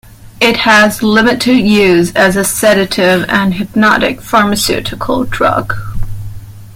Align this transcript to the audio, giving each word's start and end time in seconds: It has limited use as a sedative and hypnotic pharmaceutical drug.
It 0.39 0.57
has 0.57 1.03
limited 1.03 1.57
use 1.57 2.11
as 2.15 2.35
a 2.35 2.43
sedative 2.43 3.23
and 3.29 3.53
hypnotic 3.53 4.19
pharmaceutical 4.23 5.25
drug. 5.25 5.75